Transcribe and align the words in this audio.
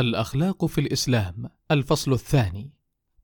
الأخلاق 0.00 0.66
في 0.66 0.80
الإسلام. 0.80 1.48
الفصل 1.70 2.12
الثاني. 2.12 2.70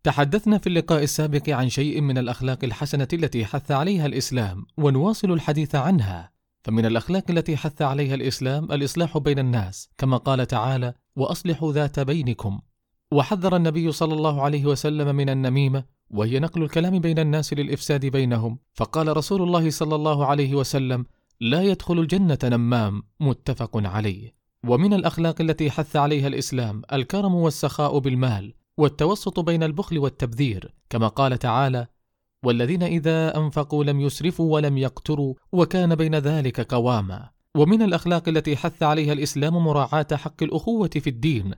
تحدثنا 0.03 0.59
في 0.59 0.67
اللقاء 0.67 1.03
السابق 1.03 1.49
عن 1.49 1.69
شيء 1.69 2.01
من 2.01 2.19
الأخلاق 2.19 2.65
الحسنة 2.65 3.09
التي 3.13 3.45
حث 3.45 3.71
عليها 3.71 4.07
الإسلام 4.07 4.67
ونواصل 4.77 5.33
الحديث 5.33 5.75
عنها. 5.75 6.31
فمن 6.65 6.87
الأخلاق 6.87 7.25
التي 7.31 7.57
حث 7.57 7.83
عليها 7.83 8.15
الإسلام 8.15 8.73
الإصلاح 8.73 9.19
بين 9.19 9.39
الناس 9.39 9.89
كما 9.99 10.17
قال 10.17 10.47
تعالى 10.47 10.95
وأصلحوا 11.17 11.73
ذات 11.73 12.01
بينكم 12.01 12.61
وحذر 13.13 13.57
النبي 13.57 13.93
صلى 13.93 14.15
الله 14.15 14.43
عليه 14.43 14.67
وسلم 14.67 15.17
من 15.17 15.29
النميمة 15.29 15.85
وهي 16.11 16.39
نقل 16.39 16.63
الكلام 16.63 16.99
بين 16.99 17.19
الناس 17.19 17.53
للإفساد 17.53 18.07
بينهم. 18.07 18.59
فقال 18.75 19.17
رسول 19.17 19.43
الله 19.43 19.71
صلى 19.71 19.95
الله 19.95 20.27
عليه 20.27 20.55
وسلم 20.55 21.07
لا 21.41 21.63
يدخل 21.63 21.99
الجنة 21.99 22.39
نمام. 22.45 23.03
متفق 23.21 23.71
عليه. 23.75 24.40
ومن 24.67 24.95
الأخلاق 24.95 25.41
التي 25.41 25.71
حث 25.71 25.97
عليها 25.97 26.27
الإسلام 26.27 26.83
الكرم 26.93 27.35
والسخاء 27.35 27.99
بالمال 27.99 28.55
والتوسط 28.79 29.41
بين 29.41 29.63
البخل 29.63 29.99
والتبذير 29.99 30.75
كما 30.91 31.09
قال 31.09 31.39
تعالى 31.39 31.87
والذين 32.45 32.83
إذا 32.83 33.37
أنفقوا 33.37 33.85
لم 33.85 34.01
يسرفوا 34.01 34.55
ولم 34.55 34.79
يقتروا 34.79 35.35
وكان 35.53 35.95
بين 35.95 36.15
ذلك 36.15 36.61
قواما. 36.61 37.31
ومن 37.57 37.83
الأخلاق 37.83 38.29
التي 38.29 38.57
حث 38.57 38.83
عليها 38.83 39.13
الإسلام 39.13 39.57
مراعاة 39.57 40.07
حق 40.13 40.43
الأخوة 40.43 40.89
في 40.89 41.11
الدين. 41.11 41.55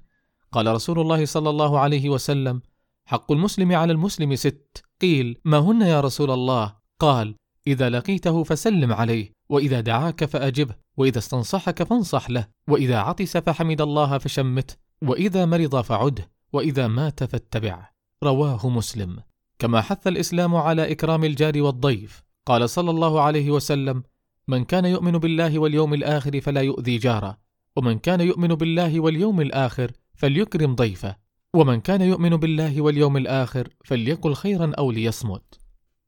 قال 0.52 0.66
رسول 0.66 1.00
الله 1.00 1.24
صلى 1.24 1.50
الله 1.50 1.78
عليه 1.78 2.08
وسلم 2.08 2.62
حق 3.04 3.32
المسلم 3.32 3.72
على 3.72 3.92
المسلم 3.92 4.34
ست. 4.34 4.84
قيل 5.00 5.38
ما 5.44 5.58
هن 5.58 5.82
يا 5.82 6.00
رسول 6.00 6.30
الله؟ 6.30 6.74
قال 6.98 7.34
إذا 7.66 7.90
لقيته 7.90 8.44
فسلم 8.44 8.92
عليه. 8.92 9.32
وإذا 9.52 9.80
دعاك 9.80 10.24
فأجبه 10.24 10.74
وإذا 10.96 11.18
استنصحك 11.18 11.82
فانصح 11.82 12.30
له 12.30 12.46
وإذا 12.68 12.98
عطس 12.98 13.36
فحمد 13.36 13.80
الله 13.80 14.18
فشمته 14.18 14.74
وإذا 15.02 15.46
مرض 15.46 15.80
فعده 15.80 16.30
وإذا 16.52 16.88
مات 16.88 17.24
فاتبعه 17.24 17.90
رواه 18.22 18.68
مسلم. 18.68 19.18
كما 19.58 19.80
حث 19.80 20.06
الإسلام 20.06 20.56
على 20.56 20.92
إكرام 20.92 21.24
الجار 21.24 21.62
والضيف 21.62 22.22
قال 22.46 22.70
صلى 22.70 22.90
الله 22.90 23.20
عليه 23.20 23.50
وسلم 23.50 24.02
من 24.48 24.64
كان 24.64 24.84
يؤمن 24.84 25.12
بالله 25.12 25.58
واليوم 25.58 25.94
الآخر 25.94 26.40
فلا 26.40 26.60
يؤذي 26.60 26.98
جاره 26.98 27.38
ومن 27.76 27.98
كان 27.98 28.20
يؤمن 28.20 28.48
بالله 28.48 29.00
واليوم 29.00 29.40
الآخر 29.40 29.92
فليكرم 30.14 30.74
ضيفه 30.74 31.16
ومن 31.54 31.80
كان 31.80 32.00
يؤمن 32.00 32.36
بالله 32.36 32.80
واليوم 32.80 33.16
الآخر 33.16 33.68
فليقل 33.84 34.34
خيرا 34.34 34.72
أو 34.78 34.90
ليصمت. 34.90 35.61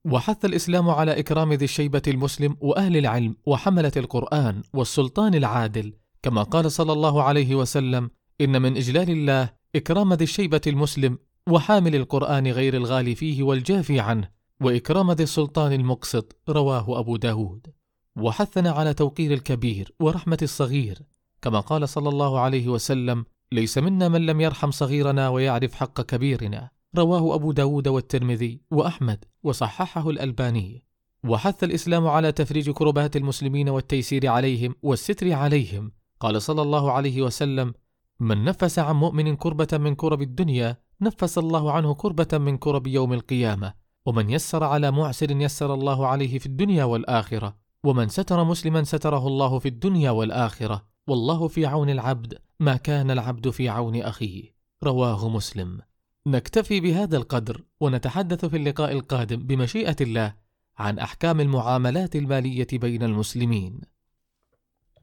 وحث 0.05 0.45
الإسلام 0.45 0.91
على 0.91 1.19
إكرام 1.19 1.53
ذي 1.53 1.65
الشيبة 1.65 2.03
المسلم 2.09 2.57
وأهل 2.61 2.97
العلم 2.97 3.37
وحملة 3.47 3.93
القرآن 3.97 4.63
والسلطان 4.75 5.35
العادل 5.35 5.93
كما 6.23 6.43
قال 6.43 6.73
صلى 6.73 6.93
الله 6.93 7.23
عليه 7.23 7.55
وسلم 7.55 8.11
إن 8.41 8.63
من 8.63 8.77
إجلال 8.77 9.11
الله 9.11 9.53
إكرام 9.77 10.13
ذي 10.15 10.25
الشيبة 10.25 10.61
المسلم 10.67 11.19
وحامل 11.49 11.97
القرآن 11.97 12.47
غير 12.47 12.77
الغالي 12.77 13.15
فيه 13.15 13.43
والجافي 13.43 14.01
عنه 14.01 14.29
وإكرام 14.61 15.13
ذي 15.13 15.23
السلطان 15.23 15.73
المقسط 15.73 16.37
رواه 16.49 16.99
أبو 17.01 17.17
داود. 17.17 17.67
وحثنا 18.17 18.71
على 18.71 18.95
توقير 18.95 19.33
الكبير 19.33 19.95
ورحمة 20.01 20.39
الصغير 20.43 20.99
كما 21.43 21.61
قال 21.61 21.89
صلى 21.89 22.09
الله 22.09 22.41
عليه 22.41 22.69
وسلم 22.69 23.25
ليس 23.53 23.79
منا 23.79 24.09
من 24.09 24.27
لم 24.27 24.41
يرحم 24.41 24.71
صغيرنا 24.71 25.29
ويعرف 25.29 25.75
حق 25.75 26.01
كبيرنا. 26.01 26.71
رواه 26.97 27.35
أبو 27.35 27.53
داود 27.53 27.89
والترمذي 27.89 28.61
وأحمد 28.71 29.25
وصححه 29.43 30.11
الألباني. 30.11 30.85
وحث 31.25 31.65
الإسلام 31.65 32.07
على 32.07 32.33
تفريج 32.33 32.71
كربات 32.71 33.17
المسلمين 33.17 33.69
والتيسير 33.69 34.27
عليهم 34.27 34.75
والستر 34.83 35.33
عليهم. 35.33 35.93
قال 36.21 36.43
صلى 36.43 36.63
الله 36.63 36.93
عليه 36.93 37.23
وسلم 37.23 37.75
من 38.21 38.45
نفس 38.45 38.79
عن 38.79 38.97
مؤمن 38.97 39.37
كربة 39.37 39.69
من 39.73 39.95
كرب 39.95 40.23
الدنيا 40.23 40.77
نفس 41.01 41.39
الله 41.39 41.73
عنه 41.73 41.95
كربة 41.95 42.39
من 42.39 42.59
كرب 42.59 42.87
يوم 42.87 43.13
القيامة. 43.13 43.75
ومن 44.07 44.31
يسر 44.31 44.65
على 44.65 44.91
معسر 44.91 45.31
يسر 45.31 45.75
الله 45.75 46.07
عليه 46.07 46.39
في 46.39 46.47
الدنيا 46.47 46.85
والآخرة. 46.85 47.57
ومن 47.85 48.09
ستر 48.09 48.45
مسلما 48.45 48.85
ستره 48.85 49.27
الله 49.27 49.59
في 49.59 49.69
الدنيا 49.69 50.11
والآخرة. 50.11 50.87
والله 51.09 51.49
في 51.49 51.67
عون 51.67 51.91
العبد 51.91 52.39
ما 52.61 52.77
كان 52.77 53.11
العبد 53.11 53.51
في 53.51 53.69
عون 53.69 54.03
أخيه. 54.03 54.55
رواه 54.85 55.29
مسلم. 55.29 55.81
نكتفي 56.27 56.81
بهذا 56.81 57.17
القدر 57.17 57.65
ونتحدث 57.81 58.45
في 58.45 58.57
اللقاء 58.57 58.93
القادم 58.93 59.37
بمشيئة 59.37 59.97
الله 60.01 60.35
عن 60.79 60.99
أحكام 60.99 61.41
المعاملات 61.41 62.17
المالية 62.17 62.67
بين 62.73 63.03
المسلمين. 63.03 63.81